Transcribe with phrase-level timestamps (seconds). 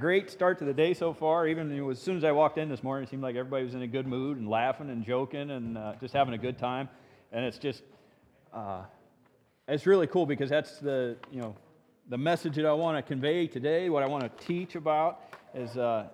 [0.00, 1.46] great start to the day so far.
[1.46, 3.82] Even as soon as I walked in this morning, it seemed like everybody was in
[3.82, 6.88] a good mood and laughing and joking and uh, just having a good time.
[7.32, 7.82] And it's just,
[8.50, 8.84] uh,
[9.68, 11.54] it's really cool because that's the, you know,
[12.08, 15.20] the message that I want to convey today, what I want to teach about
[15.54, 16.06] is, uh,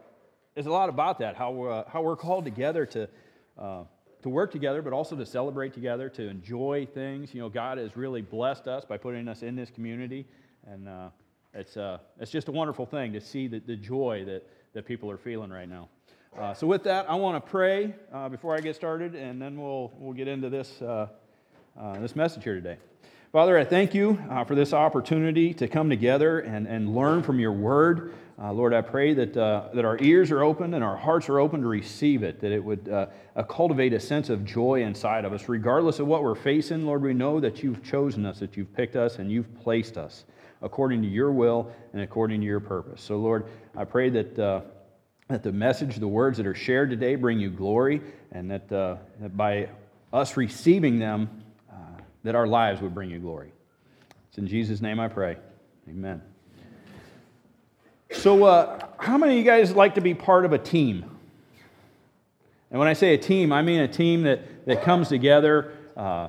[0.57, 3.09] is a lot about that, how, uh, how we're called together to,
[3.57, 3.85] uh,
[4.23, 7.33] to work together, but also to celebrate together, to enjoy things.
[7.33, 10.27] You know, God has really blessed us by putting us in this community.
[10.67, 11.11] And uh,
[11.57, 15.11] it's, uh, it's just a wonderful thing to see the, the joy that, that people
[15.11, 15.89] are feeling right now.
[16.39, 19.59] Uh, so, with that, I want to pray uh, before I get started, and then
[19.59, 21.07] we'll, we'll get into this, uh,
[21.81, 22.77] uh, this message here today.
[23.33, 27.41] Father, I thank you uh, for this opportunity to come together and, and learn from
[27.41, 28.13] your word.
[28.39, 31.63] Uh, Lord, I pray that, that our ears are open and our hearts are open
[31.63, 32.87] to receive it, that it would
[33.49, 35.49] cultivate a sense of joy inside of us.
[35.49, 38.95] Regardless of what we're facing, Lord, we know that you've chosen us, that you've picked
[38.95, 40.25] us, and you've placed us
[40.63, 43.03] according to your will and according to your purpose.
[43.03, 43.47] So, Lord,
[43.77, 44.61] I pray that, uh,
[45.29, 48.01] that the message, the words that are shared today bring you glory,
[48.33, 49.69] and that, that by
[50.13, 51.43] us receiving them,
[52.27, 53.53] that our lives would bring you glory.
[54.29, 55.37] It's in Jesus' name I pray.
[55.89, 56.21] Amen.
[58.11, 61.05] So, uh, how many of you guys like to be part of a team?
[62.73, 66.29] And when I say a team, I mean a team that, that comes together, uh,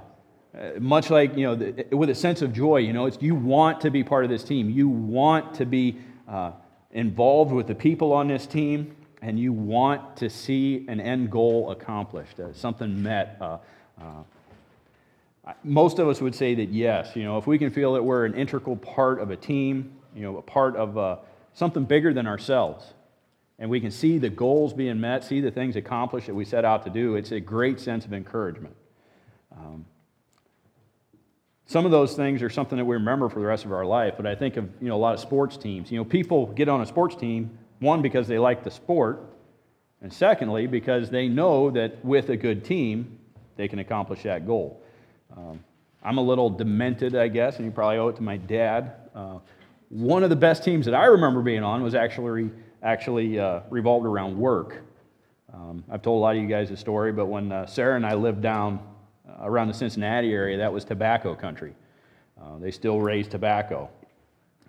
[0.79, 2.77] much like, you know, with a sense of joy.
[2.77, 4.69] You know, it's, you want to be part of this team.
[4.69, 6.51] You want to be uh,
[6.91, 11.71] involved with the people on this team, and you want to see an end goal
[11.71, 13.57] accomplished, uh, something met, uh,
[13.99, 14.23] uh,
[15.63, 17.15] most of us would say that yes.
[17.15, 20.21] You know, if we can feel that we're an integral part of a team, you
[20.21, 21.17] know, a part of uh,
[21.53, 22.93] something bigger than ourselves,
[23.59, 26.65] and we can see the goals being met, see the things accomplished that we set
[26.65, 28.75] out to do, it's a great sense of encouragement.
[29.55, 29.85] Um,
[31.67, 34.15] some of those things are something that we remember for the rest of our life,
[34.17, 35.91] but I think of you know a lot of sports teams.
[35.91, 39.21] You know, people get on a sports team one because they like the sport,
[40.01, 43.19] and secondly because they know that with a good team
[43.57, 44.81] they can accomplish that goal.
[45.35, 45.63] Um,
[46.03, 48.93] I'm a little demented, I guess, and you probably owe it to my dad.
[49.13, 49.39] Uh,
[49.89, 52.51] one of the best teams that I remember being on was actually,
[52.83, 54.83] actually uh, revolved around work.
[55.53, 58.05] Um, I've told a lot of you guys the story, but when uh, Sarah and
[58.05, 58.79] I lived down
[59.41, 61.75] around the Cincinnati area, that was tobacco country.
[62.41, 63.89] Uh, they still raise tobacco,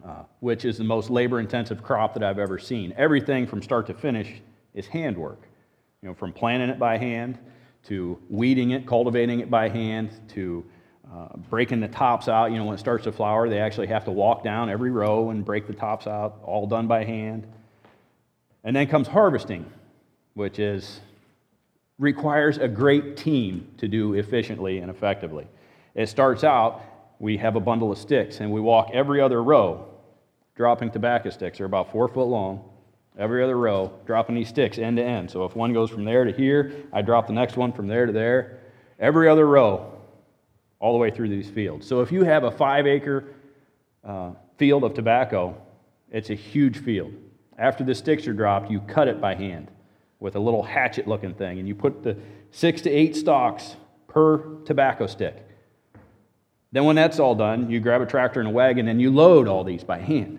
[0.04, 2.94] uh, which is the most labor intensive crop that I've ever seen.
[2.96, 4.40] Everything from start to finish
[4.74, 5.42] is handwork,
[6.02, 7.38] you know, from planting it by hand
[7.84, 10.64] to weeding it, cultivating it by hand, to
[11.12, 12.50] uh, breaking the tops out.
[12.50, 15.30] You know, when it starts to flower, they actually have to walk down every row
[15.30, 17.46] and break the tops out, all done by hand.
[18.64, 19.64] And then comes harvesting,
[20.34, 21.00] which is
[21.98, 25.46] requires a great team to do efficiently and effectively.
[25.94, 26.82] It starts out,
[27.18, 29.88] we have a bundle of sticks, and we walk every other row,
[30.54, 31.58] dropping tobacco sticks.
[31.58, 32.62] They're about four foot long
[33.18, 35.30] every other row, dropping these sticks end to end.
[35.30, 38.06] So if one goes from there to here, I drop the next one from there
[38.06, 38.60] to there.
[39.00, 39.92] Every other row,
[40.78, 41.86] all the way through these fields.
[41.86, 43.24] So if you have a five acre
[44.04, 45.60] uh, field of tobacco,
[46.10, 47.12] it's a huge field.
[47.58, 49.68] After the sticks are dropped, you cut it by hand
[50.20, 52.16] with a little hatchet looking thing, and you put the
[52.50, 53.76] six to eight stalks
[54.08, 55.44] per tobacco stick.
[56.72, 59.48] Then, when that's all done, you grab a tractor and a wagon and you load
[59.48, 60.38] all these by hand.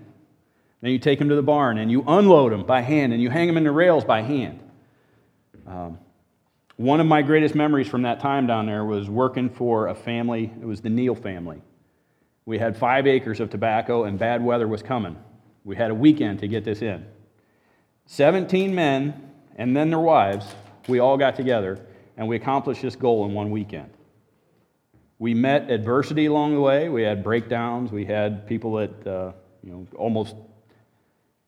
[0.81, 3.29] Then you take them to the barn and you unload them by hand and you
[3.29, 4.59] hang them in the rails by hand.
[5.67, 5.99] Um,
[6.77, 10.51] one of my greatest memories from that time down there was working for a family.
[10.61, 11.61] It was the Neal family.
[12.45, 15.17] We had five acres of tobacco and bad weather was coming.
[15.65, 17.05] We had a weekend to get this in.
[18.05, 19.28] 17 men
[19.59, 20.45] and then their wives,
[20.87, 21.85] we all got together
[22.17, 23.91] and we accomplished this goal in one weekend.
[25.19, 26.87] We met adversity along the way.
[26.87, 27.91] We had breakdowns.
[27.91, 30.33] We had people that, uh, you know, almost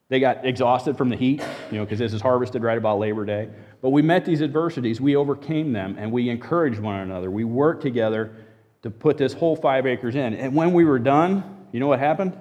[0.09, 1.41] they got exhausted from the heat,
[1.71, 3.47] you know, because this is harvested right about Labor Day.
[3.81, 7.31] But we met these adversities, we overcame them, and we encouraged one another.
[7.31, 8.35] We worked together
[8.81, 10.33] to put this whole five acres in.
[10.33, 12.37] And when we were done, you know what happened?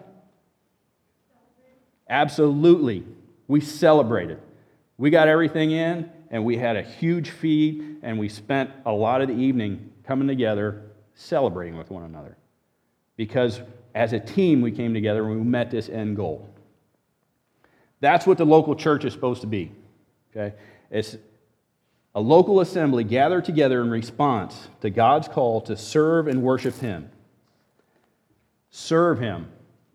[2.08, 3.04] Absolutely.
[3.47, 4.41] We celebrated.
[5.00, 9.23] We got everything in, and we had a huge feed, and we spent a lot
[9.23, 10.82] of the evening coming together
[11.14, 12.37] celebrating with one another.
[13.17, 13.62] Because
[13.94, 16.47] as a team, we came together and we met this end goal.
[18.00, 19.73] That's what the local church is supposed to be.
[20.37, 20.55] Okay?
[20.91, 21.17] It's
[22.14, 27.08] a local assembly gathered together in response to God's call to serve and worship Him.
[28.69, 29.50] Serve Him.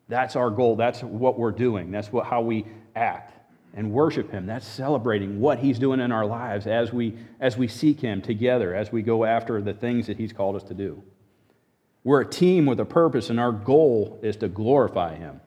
[0.07, 0.75] That's our goal.
[0.75, 1.91] That's what we're doing.
[1.91, 2.65] That's what, how we
[2.95, 3.34] act.
[3.75, 4.45] And worship Him.
[4.45, 8.73] That's celebrating what He's doing in our lives as we, as we seek Him together,
[8.73, 11.03] as we go after the things that He's called us to do.
[12.03, 15.41] We're a team with a purpose, and our goal is to glorify Him.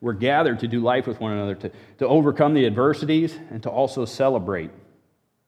[0.00, 3.70] we're gathered to do life with one another, to, to overcome the adversities, and to
[3.70, 4.70] also celebrate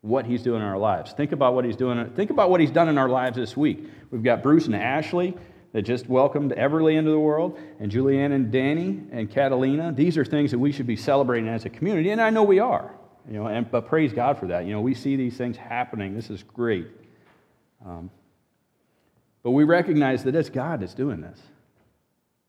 [0.01, 1.13] what he's doing in our lives.
[1.13, 2.09] Think about what he's doing.
[2.11, 3.91] Think about what he's done in our lives this week.
[4.11, 5.37] We've got Bruce and Ashley
[5.77, 9.93] that just welcomed Everly into the world, and Julianne and Danny and Catalina.
[9.93, 12.61] These are things that we should be celebrating as a community, and I know we
[12.61, 12.95] are.
[13.29, 14.65] You know, and, but praise God for that.
[14.65, 16.15] You know, we see these things happening.
[16.15, 16.87] This is great.
[17.85, 18.09] Um,
[19.43, 21.39] but we recognize that it's God that's doing this.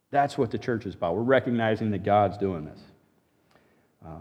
[0.09, 1.17] That's what the church is about.
[1.17, 2.79] We're recognizing that God's doing this.
[4.05, 4.19] Uh,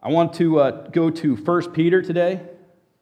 [0.00, 2.40] I want to uh, go to 1 Peter today,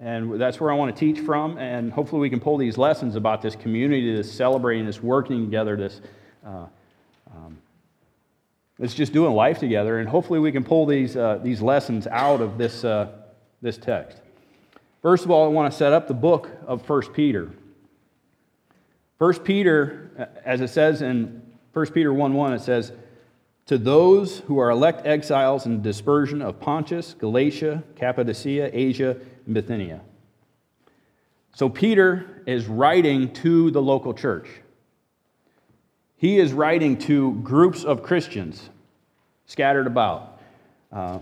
[0.05, 1.57] and that's where I want to teach from.
[1.57, 5.77] And hopefully, we can pull these lessons about this community, this celebrating, this working together,
[5.77, 6.03] this,
[6.47, 6.67] uh,
[7.35, 7.57] um,
[8.79, 10.01] just doing life together.
[10.01, 13.13] And hopefully, we can pull these, uh, these lessons out of this, uh,
[13.63, 14.21] this text.
[15.01, 17.51] First of all, I want to set up the book of 1 Peter.
[19.17, 21.41] 1 Peter, as it says in
[21.73, 22.93] 1 Peter 1 1, it says,
[23.67, 29.17] To those who are elect exiles in dispersion of Pontus, Galatia, Cappadocia, Asia,
[29.51, 30.01] Bithynia.
[31.55, 34.49] So Peter is writing to the local church.
[36.17, 38.71] He is writing to groups of Christians
[39.47, 40.41] scattered about.
[40.91, 41.19] Uh,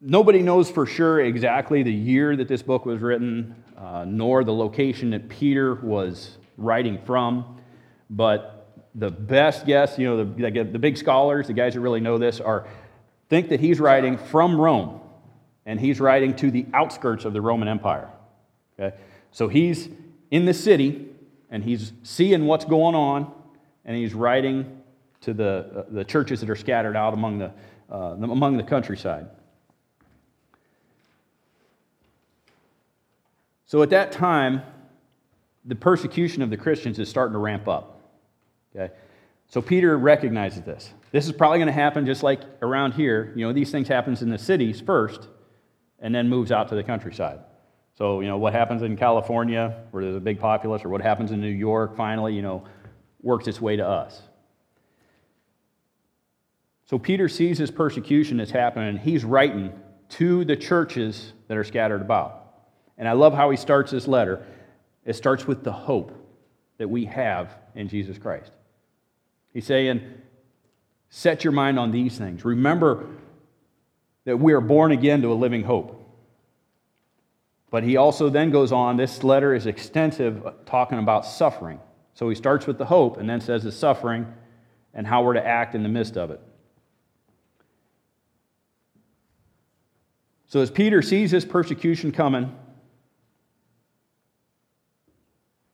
[0.00, 4.52] Nobody knows for sure exactly the year that this book was written, uh, nor the
[4.52, 7.58] location that Peter was writing from.
[8.08, 12.16] But the best guess, you know, the, the big scholars, the guys that really know
[12.16, 12.68] this, are
[13.28, 14.97] think that he's writing from Rome,
[15.68, 18.08] and he's writing to the outskirts of the Roman Empire.
[18.80, 18.96] Okay?
[19.30, 19.90] So he's
[20.30, 21.06] in the city,
[21.50, 23.30] and he's seeing what's going on,
[23.84, 24.80] and he's writing
[25.20, 25.44] to the,
[25.76, 27.52] uh, the churches that are scattered out among the,
[27.92, 29.28] uh, among the countryside.
[33.66, 34.62] So at that time,
[35.66, 38.00] the persecution of the Christians is starting to ramp up.
[38.74, 38.90] Okay?
[39.48, 40.94] So Peter recognizes this.
[41.12, 43.34] This is probably going to happen just like around here.
[43.36, 45.28] You know, these things happens in the cities first
[46.00, 47.40] and then moves out to the countryside.
[47.94, 51.32] So, you know, what happens in California where there's a big populace or what happens
[51.32, 52.64] in New York finally, you know,
[53.20, 54.22] works its way to us.
[56.86, 59.72] So Peter sees this persecution that's happening and he's writing
[60.10, 62.54] to the churches that are scattered about.
[62.96, 64.46] And I love how he starts this letter.
[65.04, 66.12] It starts with the hope
[66.78, 68.52] that we have in Jesus Christ.
[69.52, 70.02] He's saying,
[71.10, 72.44] Set your mind on these things.
[72.44, 73.06] Remember
[74.28, 76.06] that we are born again to a living hope.
[77.70, 81.80] But he also then goes on, this letter is extensive, uh, talking about suffering.
[82.12, 84.30] So he starts with the hope and then says the suffering
[84.92, 86.42] and how we're to act in the midst of it.
[90.48, 92.54] So as Peter sees this persecution coming,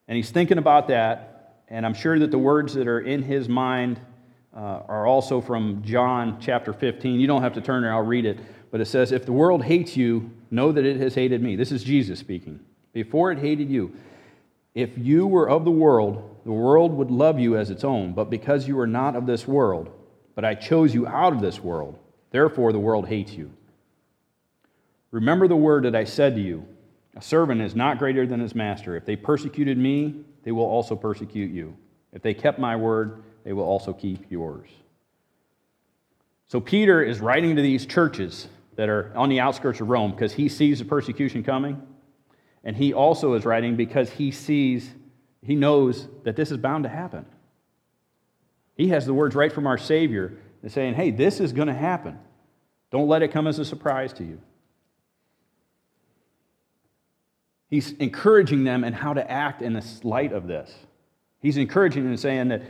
[0.07, 3.49] And he's thinking about that, and I'm sure that the words that are in his
[3.49, 3.99] mind
[4.55, 7.19] uh, are also from John chapter 15.
[7.19, 8.39] You don't have to turn there, I'll read it.
[8.71, 11.57] But it says, If the world hates you, know that it has hated me.
[11.57, 12.61] This is Jesus speaking.
[12.93, 13.95] Before it hated you.
[14.75, 18.13] If you were of the world, the world would love you as its own.
[18.13, 19.91] But because you are not of this world,
[20.35, 21.99] but I chose you out of this world,
[22.31, 23.53] therefore the world hates you.
[25.13, 26.67] Remember the word that I said to you
[27.17, 28.97] a servant is not greater than his master.
[28.97, 31.77] If they persecuted me, they will also persecute you.
[32.13, 34.69] If they kept my word, they will also keep yours.
[36.49, 40.33] So Peter is writing to these churches that are on the outskirts of Rome because
[40.33, 41.81] he sees the persecution coming.
[42.65, 44.91] And he also is writing because he sees,
[45.43, 47.27] he knows that this is bound to happen.
[48.75, 52.19] He has the words right from our Savior saying, hey, this is going to happen.
[52.91, 54.41] Don't let it come as a surprise to you.
[57.69, 60.73] He's encouraging them in how to act in the light of this.
[61.41, 62.63] He's encouraging them saying that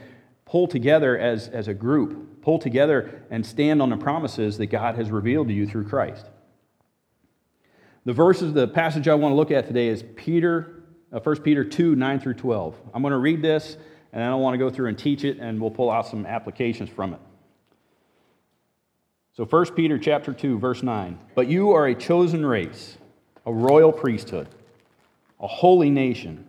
[0.44, 4.96] pull together as, as a group, pull together and stand on the promises that God
[4.96, 6.26] has revealed to you through Christ.
[8.04, 10.82] The verses, the passage I want to look at today is Peter,
[11.12, 12.76] uh, 1 Peter 2, 9 through 12.
[12.92, 13.78] I'm going to read this,
[14.12, 16.26] and I don't want to go through and teach it, and we'll pull out some
[16.26, 17.20] applications from it.
[19.32, 21.18] So 1 Peter chapter 2, verse 9.
[21.34, 22.98] But you are a chosen race,
[23.46, 24.48] a royal priesthood
[25.44, 26.48] a holy nation,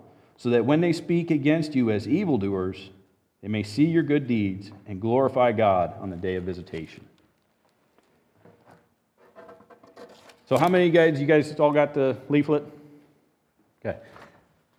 [0.41, 2.89] so that when they speak against you as evildoers,
[3.43, 7.05] they may see your good deeds and glorify God on the day of visitation.
[10.49, 12.63] So, how many guys, you guys all got the leaflet?
[13.85, 13.99] Okay.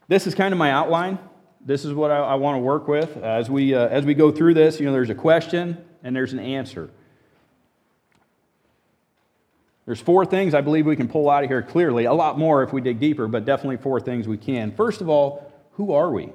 [0.08, 1.16] This is kind of my outline.
[1.64, 3.16] This is what I, I want to work with.
[3.18, 6.32] As we, uh, as we go through this, you know, there's a question and there's
[6.32, 6.90] an answer.
[9.86, 12.06] There's four things I believe we can pull out of here clearly.
[12.06, 14.72] A lot more if we dig deeper, but definitely four things we can.
[14.72, 16.30] First of all, who are we?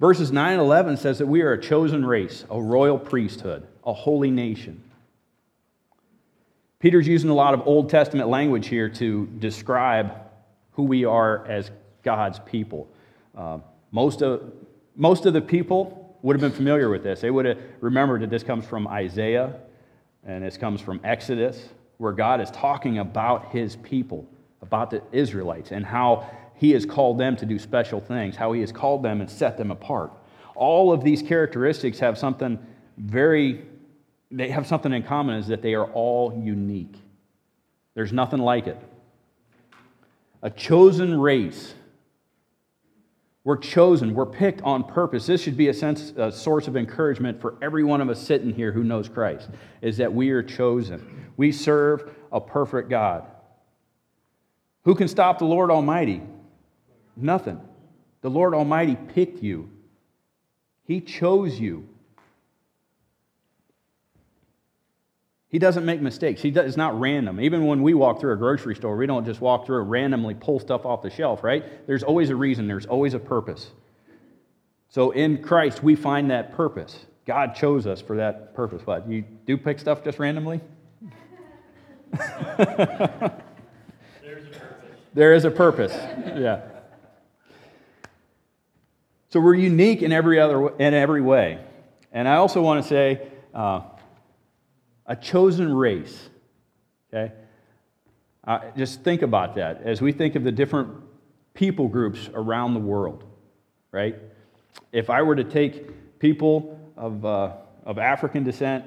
[0.00, 3.92] Verses 9 and 11 says that we are a chosen race, a royal priesthood, a
[3.92, 4.82] holy nation.
[6.78, 10.12] Peter's using a lot of Old Testament language here to describe
[10.72, 11.70] who we are as
[12.02, 12.88] God's people.
[13.34, 13.58] Uh,
[13.90, 14.52] most, of,
[14.94, 17.20] most of the people would have been familiar with this.
[17.20, 19.54] They would have remembered that this comes from Isaiah
[20.26, 24.26] and this comes from Exodus, where God is talking about his people,
[24.64, 28.60] about the Israelites, and how he has called them to do special things, how he
[28.60, 30.10] has called them and set them apart.
[30.56, 32.58] All of these characteristics have something
[32.96, 33.66] very,
[34.30, 36.96] they have something in common is that they are all unique.
[37.94, 38.78] There's nothing like it.
[40.42, 41.74] A chosen race.
[43.44, 45.26] We're chosen, we're picked on purpose.
[45.26, 48.54] This should be a, sense, a source of encouragement for every one of us sitting
[48.54, 49.50] here who knows Christ,
[49.82, 51.30] is that we are chosen.
[51.36, 53.26] We serve a perfect God.
[54.84, 56.22] Who can stop the Lord Almighty?
[57.16, 57.60] Nothing.
[58.20, 59.70] The Lord Almighty picked you,
[60.84, 61.88] He chose you.
[65.48, 66.42] He doesn't make mistakes.
[66.42, 67.40] He does, it's not random.
[67.40, 70.34] Even when we walk through a grocery store, we don't just walk through and randomly
[70.34, 71.86] pull stuff off the shelf, right?
[71.86, 73.70] There's always a reason, there's always a purpose.
[74.88, 77.06] So in Christ, we find that purpose.
[77.24, 78.84] God chose us for that purpose.
[78.84, 79.08] What?
[79.08, 80.60] You do pick stuff just randomly?
[85.14, 85.92] there is a purpose.
[86.36, 86.62] Yeah.
[89.30, 91.58] So we're unique in every other in every way.
[92.12, 93.80] And I also want to say, uh,
[95.06, 96.28] a chosen race.
[97.12, 97.32] Okay,
[98.44, 100.88] uh, just think about that as we think of the different
[101.52, 103.24] people groups around the world.
[103.90, 104.16] Right?
[104.92, 107.52] If I were to take people of uh,
[107.84, 108.84] of African descent,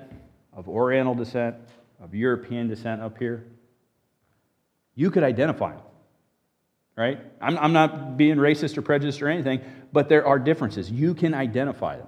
[0.54, 1.56] of Oriental descent,
[2.02, 3.46] of European descent up here,
[4.96, 5.87] you could identify them
[6.98, 7.20] right?
[7.40, 9.62] I'm, I'm not being racist or prejudiced or anything,
[9.94, 10.92] but there are differences.
[10.92, 12.08] You can identify them.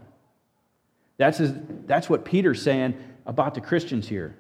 [1.17, 1.53] That's, his,
[1.85, 4.35] that's what Peter's saying about the Christians here.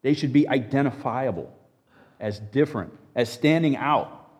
[0.00, 1.54] They should be identifiable
[2.18, 4.30] as different, as standing out.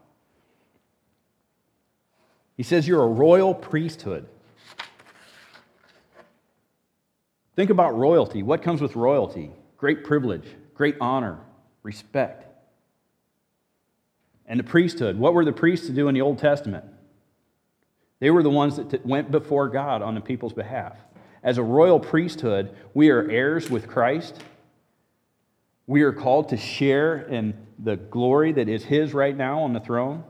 [2.57, 4.27] He says you're a royal priesthood.
[7.57, 8.43] Think about royalty.
[8.43, 9.51] What comes with royalty?
[9.77, 11.39] Great privilege, great honor,
[11.83, 12.52] respect.
[14.53, 15.19] And the priesthood.
[15.19, 16.85] What were the priests to do in the Old Testament?
[18.21, 20.95] They were the ones that went before God on the people's behalf.
[21.43, 24.39] As a royal priesthood, we are heirs with Christ.
[25.87, 29.81] We are called to share in the glory that is His right now on the
[29.81, 30.23] throne.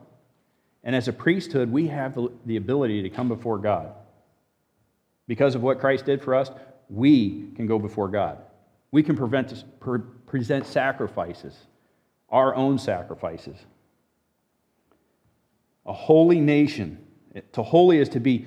[0.84, 3.92] And as a priesthood, we have the ability to come before God.
[5.26, 6.48] Because of what Christ did for us,
[6.88, 8.38] we can go before God.
[8.92, 9.64] We can prevent,
[10.26, 11.56] present sacrifices,
[12.28, 13.56] our own sacrifices
[15.86, 16.98] a holy nation.
[17.52, 18.46] To holy is to be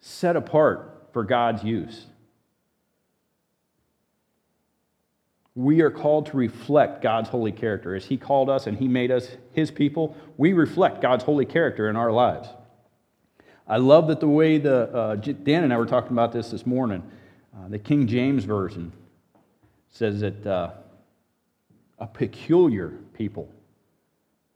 [0.00, 2.06] set apart for God's use.
[5.54, 7.94] We are called to reflect God's holy character.
[7.94, 11.88] As He called us and He made us His people, we reflect God's holy character
[11.88, 12.48] in our lives.
[13.66, 16.66] I love that the way the uh, Dan and I were talking about this this
[16.66, 17.02] morning.
[17.56, 18.92] Uh, the King James version
[19.90, 20.72] says that uh,
[22.00, 23.48] a peculiar people.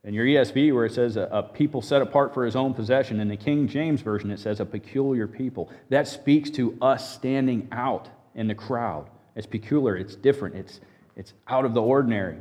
[0.05, 3.27] In your ESV, where it says a, people set apart for his own possession, in
[3.27, 5.69] the King James Version, it says a peculiar people.
[5.89, 9.09] That speaks to us standing out in the crowd.
[9.35, 10.79] It's peculiar, it's different, it's,
[11.17, 12.37] it's out of the ordinary.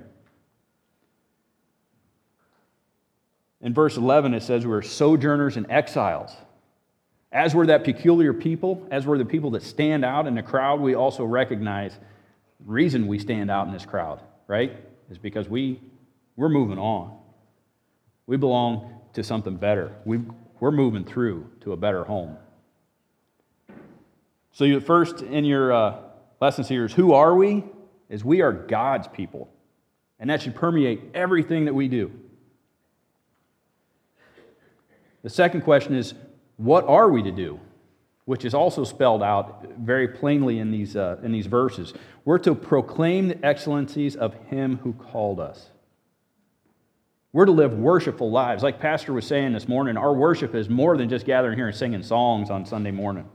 [3.61, 6.31] In verse 11, it says we're sojourners and exiles.
[7.33, 10.81] As we're that peculiar people, as we're the people that stand out in the crowd,
[10.81, 11.93] we also recognize
[12.61, 14.77] the reason we stand out in this crowd, right?
[15.11, 15.81] Is because we,
[16.37, 17.17] we're moving on.
[18.28, 19.97] We belong to something better.
[20.04, 20.20] We,
[20.61, 22.37] we're moving through to a better home.
[24.52, 25.97] So, you, first in your uh,
[26.38, 27.64] lessons here is who are we?
[28.11, 29.50] Is we are God's people.
[30.20, 32.12] And that should permeate everything that we do.
[35.23, 36.12] The second question is
[36.58, 37.58] what are we to do?
[38.26, 41.94] Which is also spelled out very plainly in these, uh, in these verses.
[42.26, 45.70] We're to proclaim the excellencies of Him who called us.
[47.38, 48.64] We're to live worshipful lives.
[48.64, 51.76] Like Pastor was saying this morning, our worship is more than just gathering here and
[51.76, 53.28] singing songs on Sunday morning.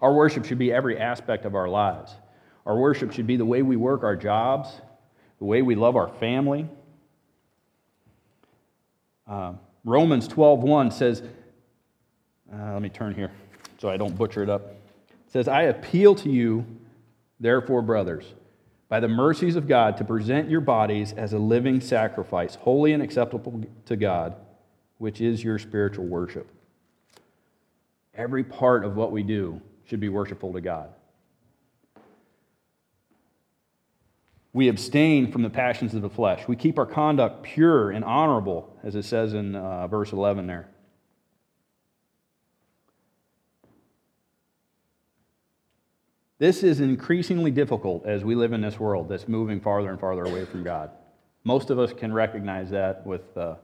[0.00, 2.14] Our worship should be every aspect of our lives.
[2.64, 4.70] Our worship should be the way we work our jobs,
[5.40, 6.66] the way we love our family.
[9.28, 9.52] Uh,
[9.84, 11.22] Romans 12:1 says,
[12.50, 13.30] uh, let me turn here
[13.76, 14.70] so I don't butcher it up.
[14.70, 16.64] It says, I appeal to you,
[17.40, 18.24] therefore, brothers,
[18.94, 23.02] by the mercies of God, to present your bodies as a living sacrifice, holy and
[23.02, 24.36] acceptable to God,
[24.98, 26.48] which is your spiritual worship.
[28.14, 30.90] Every part of what we do should be worshipful to God.
[34.52, 36.46] We abstain from the passions of the flesh.
[36.46, 40.68] We keep our conduct pure and honorable, as it says in uh, verse 11 there.
[46.38, 50.24] This is increasingly difficult as we live in this world that's moving farther and farther
[50.24, 50.90] away from God.
[51.44, 53.54] Most of us can recognize that with uh,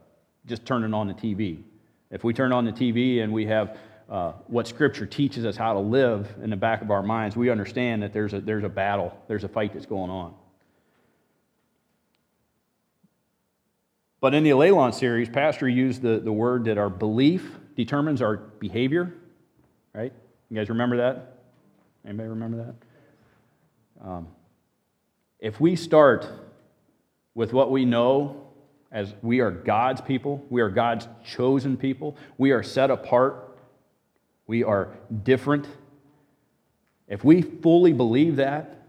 [0.45, 1.63] just turning on the TV.
[2.11, 3.77] If we turn on the TV and we have
[4.09, 7.49] uh, what Scripture teaches us how to live in the back of our minds, we
[7.49, 10.33] understand that there's a, there's a battle, there's a fight that's going on.
[14.21, 18.37] But in the Allelon series, Pastor used the, the word that our belief determines our
[18.37, 19.13] behavior,
[19.93, 20.13] right?
[20.49, 21.30] You guys remember that?
[22.05, 24.07] Anybody remember that?
[24.07, 24.27] Um,
[25.39, 26.27] if we start
[27.35, 28.47] with what we know
[28.91, 33.57] as we are God's people, we are God's chosen people, we are set apart,
[34.47, 34.89] we are
[35.23, 35.67] different.
[37.07, 38.87] If we fully believe that,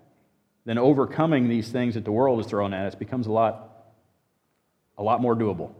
[0.64, 3.94] then overcoming these things that the world is throwing at us becomes a lot,
[4.98, 5.72] a lot more doable.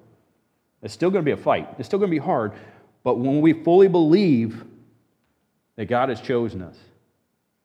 [0.82, 1.68] It's still going to be a fight.
[1.78, 2.52] It's still going to be hard.
[3.04, 4.64] But when we fully believe
[5.76, 6.76] that God has chosen us,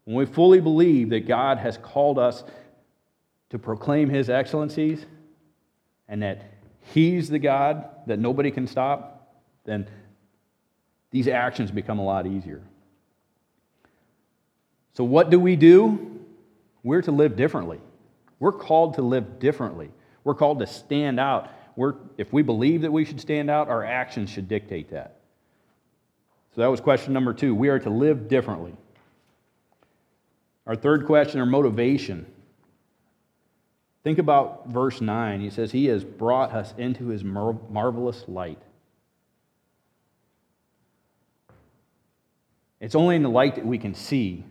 [0.08, 2.46] when we fully believe that God has called us
[3.50, 5.06] to proclaim His excellencies
[6.08, 6.50] and that
[6.80, 9.86] He's the God that nobody can stop, then
[11.12, 12.62] these actions become a lot easier.
[14.94, 16.22] So, what do we do?
[16.84, 17.82] We're to live differently.
[18.40, 19.92] We're called to live differently.
[20.24, 21.50] We're called to stand out.
[21.76, 25.20] We're, if we believe that we should stand out, our actions should dictate that.
[26.56, 27.54] So, that was question number two.
[27.54, 28.78] We are to live differently.
[30.68, 32.26] Our third question, our motivation.
[34.04, 35.40] Think about verse 9.
[35.40, 38.62] He says, He has brought us into His mar- marvelous light.
[42.82, 44.44] It's only in the light that we can see.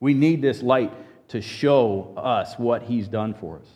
[0.00, 0.92] We need this light
[1.28, 3.68] to show us what He's done for us.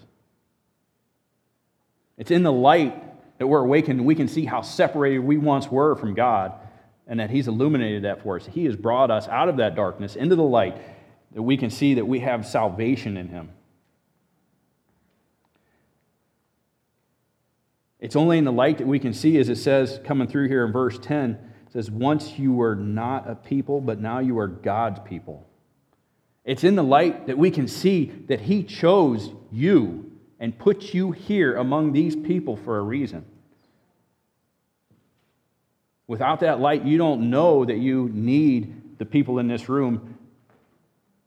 [2.16, 3.03] It's in the light
[3.38, 6.55] that we're awakened we can see how separated we once were from God
[7.07, 8.46] and that He's illuminated that for us.
[8.46, 10.81] He has brought us out of that darkness into the light
[11.37, 13.51] that we can see that we have salvation in him.
[18.01, 20.64] It's only in the light that we can see, as it says coming through here
[20.64, 24.49] in verse 10, it says, Once you were not a people, but now you are
[24.49, 25.46] God's people.
[26.42, 31.12] It's in the light that we can see that He chose you and put you
[31.12, 33.27] here among these people for a reason.
[36.07, 40.15] Without that light, you don't know that you need the people in this room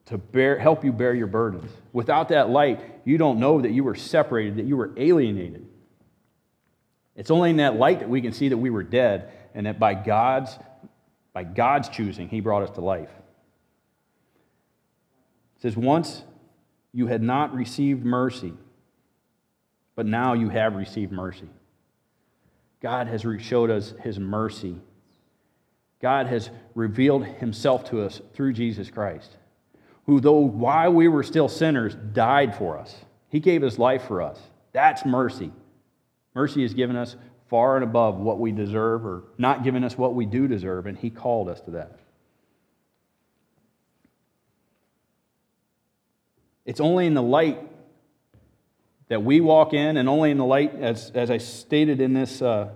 [0.10, 1.72] to bear, help you bear your burdens.
[1.94, 5.68] Without that light, you don't know that you were separated, that you were alienated.
[7.16, 9.78] It's only in that light that we can see that we were dead and that
[9.78, 10.58] by God's,
[11.32, 13.12] by God's choosing, He brought us to life.
[15.58, 16.24] It says, Once
[16.92, 18.54] you had not received mercy,
[19.96, 21.50] but now you have received mercy.
[22.82, 24.78] God has showed us His mercy.
[26.02, 29.36] God has revealed Himself to us through Jesus Christ
[30.10, 32.96] who, though while we were still sinners, died for us.
[33.30, 34.40] He gave his life for us.
[34.72, 35.52] That's mercy.
[36.34, 37.16] Mercy has given us
[37.48, 40.98] far and above what we deserve, or not given us what we do deserve, and
[40.98, 42.00] he called us to that.
[46.66, 47.60] It's only in the light
[49.10, 52.42] that we walk in, and only in the light, as, as I stated in this
[52.42, 52.70] uh,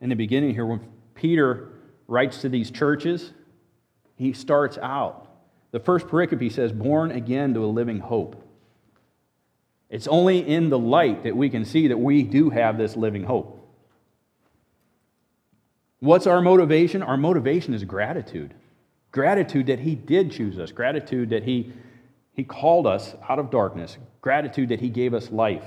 [0.00, 0.86] in the beginning here, when
[1.16, 1.70] Peter
[2.06, 3.32] writes to these churches,
[4.14, 5.27] he starts out
[5.70, 8.42] the first pericope says, born again to a living hope.
[9.90, 13.24] It's only in the light that we can see that we do have this living
[13.24, 13.54] hope.
[16.00, 17.02] What's our motivation?
[17.02, 18.54] Our motivation is gratitude.
[19.10, 21.72] Gratitude that He did choose us, gratitude that He,
[22.32, 25.64] he called us out of darkness, gratitude that He gave us life,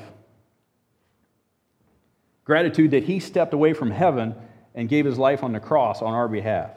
[2.46, 4.36] gratitude that He stepped away from heaven
[4.76, 6.72] and gave His life on the cross on our behalf.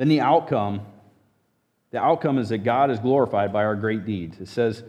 [0.00, 0.80] Then the outcome,
[1.90, 4.40] the outcome is that God is glorified by our great deeds.
[4.40, 4.82] It says,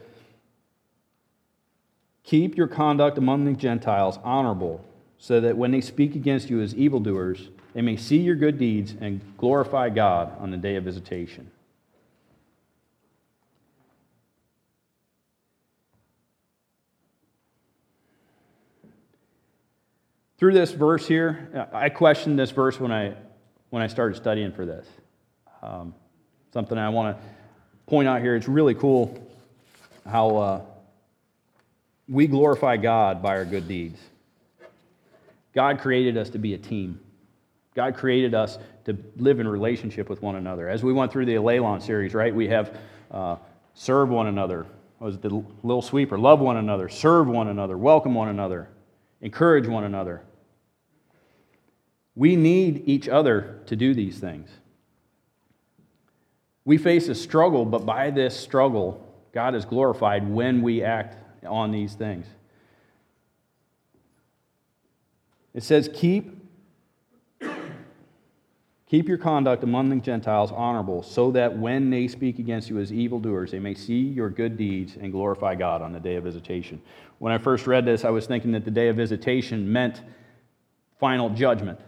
[2.23, 4.85] Keep your conduct among the Gentiles honorable,
[5.17, 8.95] so that when they speak against you as evildoers, they may see your good deeds
[9.01, 11.51] and glorify God on the day of visitation.
[20.37, 23.15] Through this verse here, I questioned this verse when I,
[23.71, 24.87] when I started studying for this.
[25.61, 25.93] Um,
[26.53, 27.23] something I want to
[27.85, 28.35] point out here.
[28.35, 29.21] It's really cool
[30.05, 30.61] how uh,
[32.07, 33.99] we glorify God by our good deeds.
[35.53, 36.99] God created us to be a team.
[37.75, 40.67] God created us to live in relationship with one another.
[40.67, 42.77] As we went through the Allelon series, right, we have
[43.11, 43.35] uh,
[43.73, 44.65] serve one another.
[44.99, 45.29] Was the
[45.63, 46.17] little sweeper?
[46.17, 48.69] Love one another, serve one another, welcome one another,
[49.21, 50.21] encourage one another.
[52.13, 54.49] We need each other to do these things.
[56.63, 61.71] We face a struggle, but by this struggle, God is glorified when we act on
[61.71, 62.27] these things.
[65.53, 66.37] It says, Keep,
[68.87, 72.93] keep your conduct among the Gentiles honorable, so that when they speak against you as
[72.93, 76.81] evildoers, they may see your good deeds and glorify God on the day of visitation.
[77.17, 80.01] When I first read this, I was thinking that the day of visitation meant
[80.99, 81.79] final judgment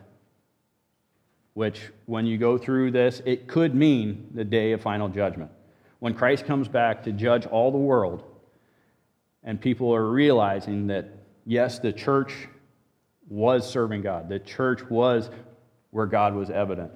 [1.54, 5.52] which, when you go through this, it could mean the day of final judgment.
[6.00, 8.24] When Christ comes back to judge all the world,
[9.44, 11.10] and people are realizing that,
[11.46, 12.48] yes, the church
[13.30, 15.30] was serving God, the church was
[15.92, 16.92] where God was evident.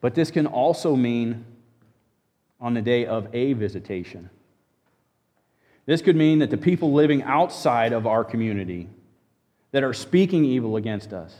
[0.00, 1.44] But this can also mean
[2.60, 4.30] on the day of a visitation.
[5.84, 8.88] This could mean that the people living outside of our community
[9.72, 11.34] that are speaking evil against us,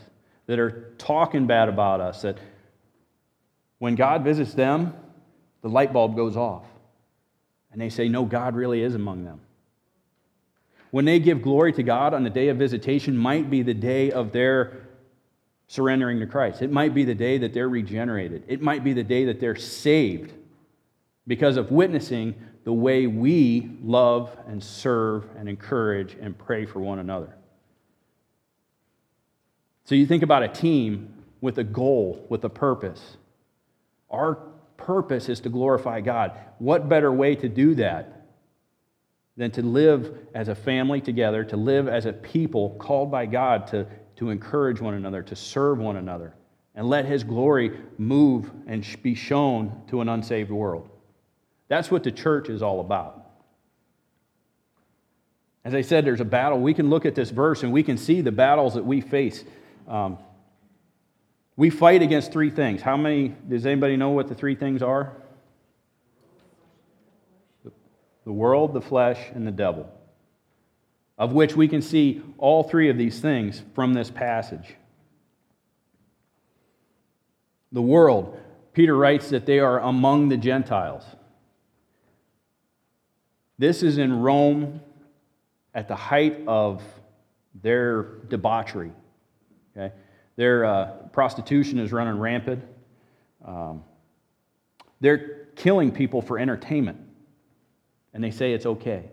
[0.45, 2.37] that are talking bad about us, that
[3.79, 4.93] when God visits them,
[5.61, 6.65] the light bulb goes off.
[7.71, 9.41] And they say, No, God really is among them.
[10.91, 14.11] When they give glory to God on the day of visitation, might be the day
[14.11, 14.87] of their
[15.67, 16.61] surrendering to Christ.
[16.61, 18.43] It might be the day that they're regenerated.
[18.47, 20.33] It might be the day that they're saved
[21.25, 26.99] because of witnessing the way we love and serve and encourage and pray for one
[26.99, 27.35] another.
[29.85, 33.17] So you think about a team with a goal, with a purpose.
[34.09, 34.35] Our
[34.77, 36.37] purpose is to glorify God.
[36.59, 38.27] What better way to do that
[39.35, 43.67] than to live as a family together, to live as a people called by God
[43.67, 46.35] to, to encourage one another, to serve one another,
[46.75, 50.89] and let His glory move and be shown to an unsaved world?
[51.67, 53.19] That's what the church is all about.
[55.65, 56.59] As I said, there's a battle.
[56.59, 59.43] We can look at this verse and we can see the battles that we face
[59.87, 60.17] um,
[61.55, 62.81] we fight against three things.
[62.81, 65.13] How many, does anybody know what the three things are?
[68.25, 69.89] The world, the flesh, and the devil.
[71.17, 74.75] Of which we can see all three of these things from this passage.
[77.71, 78.39] The world,
[78.73, 81.03] Peter writes that they are among the Gentiles.
[83.59, 84.81] This is in Rome
[85.75, 86.81] at the height of
[87.61, 88.91] their debauchery.
[89.75, 89.93] Okay?
[90.35, 92.63] Their uh, prostitution is running rampant.
[93.45, 93.83] Um,
[94.99, 96.97] they're killing people for entertainment,
[98.13, 99.09] and they say it's okay.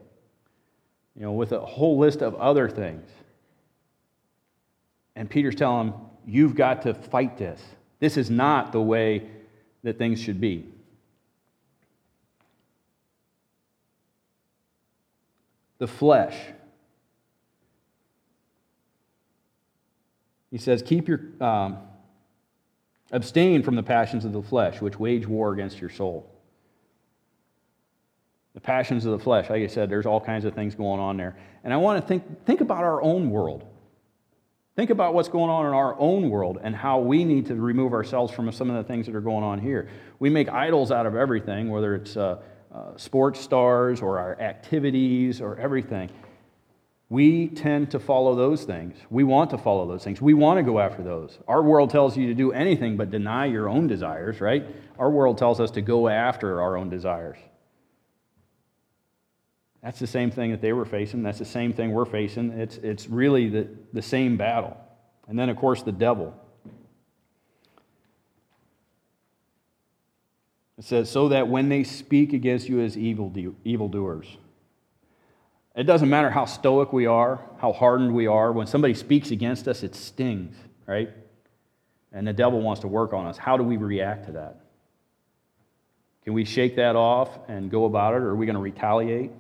[1.17, 3.09] You know, with a whole list of other things.
[5.17, 7.61] And Peter's telling them, You've got to fight this.
[7.99, 9.29] This is not the way
[9.83, 10.67] that things should be.
[15.79, 16.37] The flesh
[20.51, 21.79] He says, Keep your, um,
[23.13, 26.31] abstain from the passions of the flesh, which wage war against your soul.
[28.55, 31.17] The passions of the flesh, like I said, there's all kinds of things going on
[31.17, 31.37] there.
[31.63, 33.65] And I want to think, think about our own world.
[34.75, 37.93] Think about what's going on in our own world and how we need to remove
[37.93, 39.89] ourselves from some of the things that are going on here.
[40.19, 42.41] We make idols out of everything, whether it's uh,
[42.73, 46.11] uh, sports stars or our activities or everything
[47.11, 48.97] we tend to follow those things.
[49.11, 50.23] We want to follow those things.
[50.23, 51.37] We want to go after those.
[51.49, 54.65] Our world tells you to do anything but deny your own desires, right?
[54.97, 57.37] Our world tells us to go after our own desires.
[59.83, 61.25] That's the same thing that they were facing.
[61.25, 62.53] That's the same thing we're facing.
[62.53, 64.77] It's, it's really the, the same battle.
[65.27, 66.33] And then, of course, the devil.
[70.79, 74.37] It says, so that when they speak against you as evil evildoers.
[75.77, 78.53] It doesn't matter how stoic we are, how hardened we are.
[78.53, 80.57] When somebody speaks against us, it stings,
[80.87, 81.11] right?
[82.13, 83.39] And the devil wants to work on us.
[83.39, 84.61] How do we react to that?
[86.25, 89.31] Can we shake that off and go about it, or are we going to retaliate?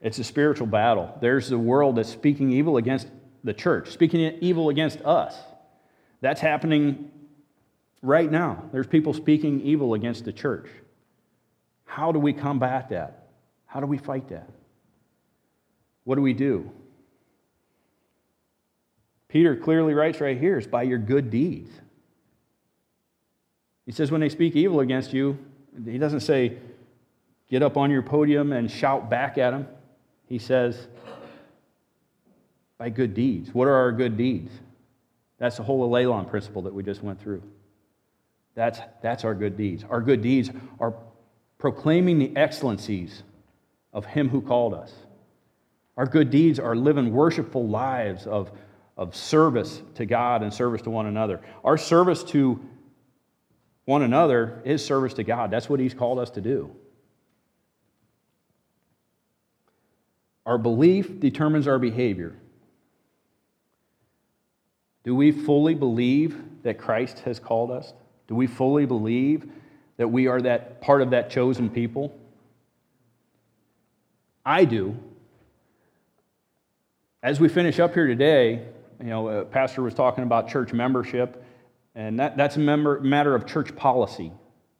[0.00, 1.16] It's a spiritual battle.
[1.20, 3.08] There's the world that's speaking evil against
[3.42, 5.34] the church, speaking evil against us.
[6.20, 7.10] That's happening
[8.02, 8.64] right now.
[8.72, 10.68] There's people speaking evil against the church.
[11.88, 13.28] How do we combat that?
[13.64, 14.48] How do we fight that?
[16.04, 16.70] What do we do?
[19.26, 21.70] Peter clearly writes right here it's by your good deeds.
[23.86, 25.38] He says, when they speak evil against you,
[25.82, 26.58] he doesn't say,
[27.48, 29.66] get up on your podium and shout back at them.
[30.26, 30.88] He says,
[32.76, 33.54] by good deeds.
[33.54, 34.52] What are our good deeds?
[35.38, 37.42] That's the whole Allelon principle that we just went through.
[38.54, 39.84] That's, that's our good deeds.
[39.88, 40.92] Our good deeds are
[41.58, 43.22] proclaiming the excellencies
[43.92, 44.92] of Him who called us.
[45.96, 48.52] Our good deeds are living worshipful lives of,
[48.96, 51.40] of service to God and service to one another.
[51.64, 52.60] Our service to
[53.84, 55.50] one another is service to God.
[55.50, 56.70] That's what He's called us to do.
[60.46, 62.36] Our belief determines our behavior.
[65.04, 67.92] Do we fully believe that Christ has called us?
[68.28, 69.50] Do we fully believe
[69.98, 72.18] that we are that part of that chosen people?
[74.46, 74.96] I do.
[77.22, 78.64] As we finish up here today,
[79.00, 81.44] you know, uh, Pastor was talking about church membership,
[81.94, 84.32] and that, that's a member, matter of church policy.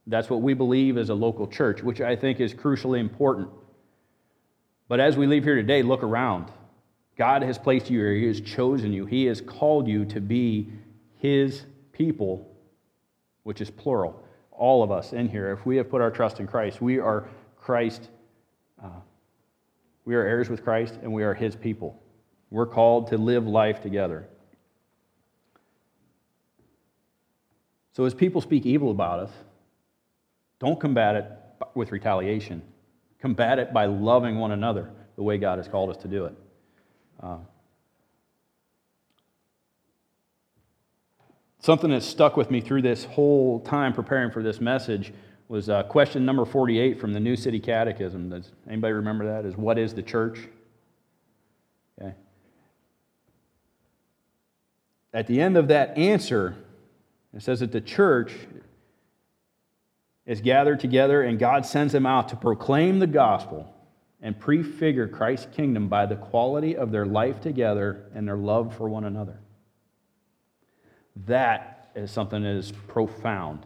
[0.07, 3.49] That's what we believe as a local church, which I think is crucially important.
[4.87, 6.49] But as we leave here today, look around.
[7.17, 10.69] God has placed you here, He has chosen you, He has called you to be
[11.17, 12.49] His people,
[13.43, 14.23] which is plural.
[14.59, 17.27] All of us in here, if we have put our trust in Christ, we are
[17.57, 18.09] Christ.
[18.83, 18.89] Uh,
[20.03, 21.99] we are heirs with Christ, and we are His people.
[22.51, 24.27] We're called to live life together.
[27.93, 29.31] So, as people speak evil about us,
[30.59, 31.25] don't combat it
[31.73, 32.61] with retaliation.
[33.19, 36.33] Combat it by loving one another the way God has called us to do it.
[37.21, 37.37] Uh,
[41.59, 45.13] something that stuck with me through this whole time preparing for this message
[45.47, 48.29] was uh, question number 48 from the New City Catechism.
[48.29, 49.45] Does anybody remember that?
[49.45, 50.39] Is what is the church?
[51.99, 52.13] Okay.
[55.13, 56.55] At the end of that answer,
[57.35, 58.33] it says that the church
[60.25, 63.73] is gathered together and God sends them out to proclaim the gospel
[64.21, 68.87] and prefigure Christ's kingdom by the quality of their life together and their love for
[68.87, 69.39] one another.
[71.25, 73.65] That is something that is profound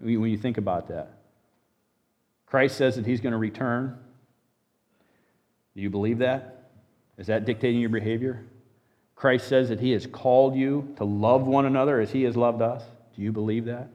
[0.00, 1.18] when you think about that.
[2.46, 3.98] Christ says that he's going to return.
[5.74, 6.70] Do you believe that?
[7.18, 8.44] Is that dictating your behavior?
[9.16, 12.62] Christ says that he has called you to love one another as he has loved
[12.62, 12.82] us.
[13.16, 13.88] Do you believe that?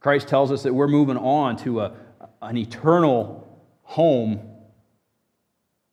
[0.00, 1.92] Christ tells us that we're moving on to a,
[2.42, 3.46] an eternal
[3.82, 4.40] home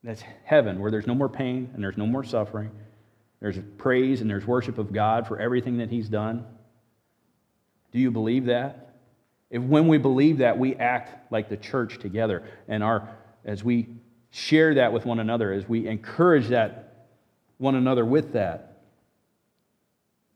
[0.02, 2.70] that's heaven, where there's no more pain and there's no more suffering.
[3.40, 6.44] There's praise and there's worship of God for everything that He's done.
[7.92, 8.96] Do you believe that?
[9.50, 13.08] If when we believe that, we act like the church together, and our,
[13.44, 13.88] as we
[14.30, 17.06] share that with one another, as we encourage that
[17.56, 18.82] one another with that,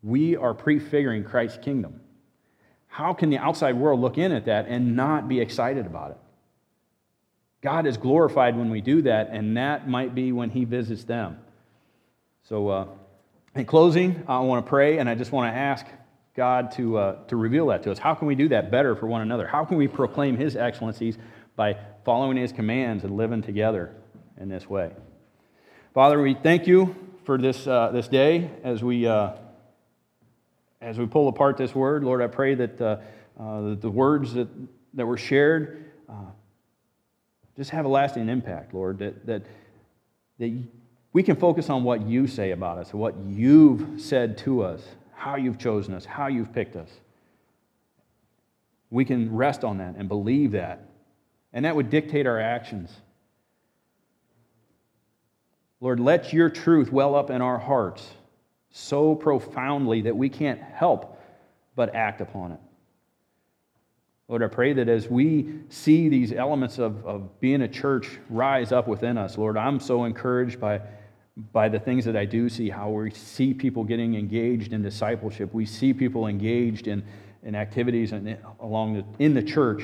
[0.03, 2.01] we are prefiguring Christ's kingdom.
[2.87, 6.19] How can the outside world look in at that and not be excited about it?
[7.63, 11.39] God is glorified when we do that, and that might be when He visits them.
[12.45, 12.87] So, uh,
[13.55, 15.87] in closing, I want to pray, and I just want to ask
[16.35, 17.99] God to, uh, to reveal that to us.
[17.99, 19.47] How can we do that better for one another?
[19.47, 21.19] How can we proclaim His excellencies
[21.55, 23.95] by following His commands and living together
[24.41, 24.91] in this way?
[25.95, 29.33] Father, we thank you for this, uh, this day as we, uh,
[30.81, 32.03] as we pull apart this word.
[32.03, 32.97] Lord, I pray that, uh,
[33.39, 34.49] uh, that the words that,
[34.95, 35.83] that were shared
[37.57, 39.43] just have a lasting impact, Lord, that, that,
[40.39, 40.63] that
[41.13, 44.83] we can focus on what you say about us, what you've said to us,
[45.15, 46.89] how you've chosen us, how you've picked us.
[48.91, 50.89] We can rest on that and believe that.
[51.53, 52.91] And that would dictate our actions.
[55.81, 58.09] Lord, let your truth well up in our hearts
[58.71, 61.19] so profoundly that we can't help
[61.75, 62.61] but act upon it.
[64.29, 68.73] Lord, I pray that as we see these elements of, of being a church rise
[68.73, 70.81] up within us, Lord, I'm so encouraged by,
[71.37, 75.55] by the things that I do see, how we see people getting engaged in discipleship.
[75.55, 77.03] We see people engaged in,
[77.43, 79.83] in activities and along the, in the church.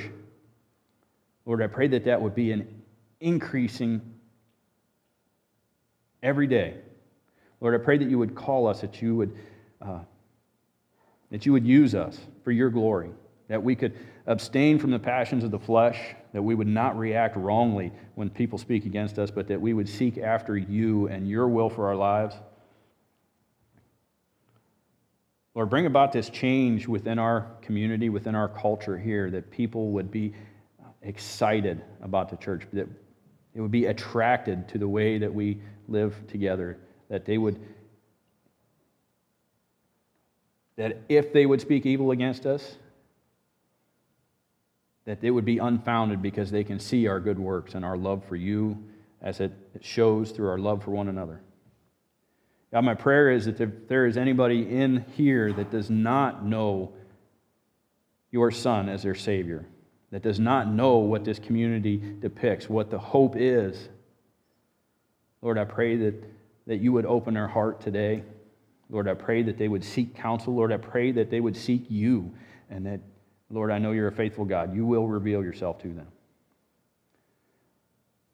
[1.46, 2.82] Lord, I pray that that would be an
[3.20, 4.02] increasing
[6.22, 6.74] every day.
[7.60, 9.36] Lord, I pray that you would call us, that you would,
[9.80, 10.00] uh,
[11.30, 13.10] that you would use us for your glory.
[13.48, 17.34] that we could abstain from the passions of the flesh, that we would not react
[17.34, 21.48] wrongly when people speak against us, but that we would seek after you and your
[21.48, 22.36] will for our lives.
[25.56, 30.12] Lord, bring about this change within our community, within our culture here, that people would
[30.12, 30.32] be
[31.02, 32.86] excited about the church, that
[33.52, 37.58] they would be attracted to the way that we live together, that they would,
[40.76, 42.76] that if they would speak evil against us,
[45.08, 48.22] that it would be unfounded because they can see our good works and our love
[48.28, 48.76] for you
[49.22, 51.40] as it shows through our love for one another.
[52.70, 56.92] God, my prayer is that if there is anybody in here that does not know
[58.30, 59.64] your Son as their Savior,
[60.10, 63.88] that does not know what this community depicts, what the hope is,
[65.40, 66.22] Lord, I pray that,
[66.66, 68.24] that you would open their heart today.
[68.90, 70.54] Lord, I pray that they would seek counsel.
[70.54, 72.34] Lord, I pray that they would seek you
[72.68, 73.00] and that,
[73.50, 74.74] Lord, I know you're a faithful God.
[74.74, 76.06] You will reveal yourself to them.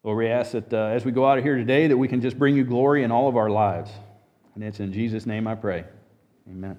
[0.03, 2.21] Lord, we ask that uh, as we go out of here today, that we can
[2.21, 3.89] just bring you glory in all of our lives.
[4.53, 5.85] And it's in Jesus' name I pray.
[6.47, 6.77] Amen.